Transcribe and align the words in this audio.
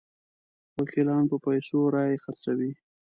وکیلان 0.79 1.23
په 1.31 1.37
پیسو 1.45 1.79
رایې 1.93 2.21
خرڅوي. 2.23 2.71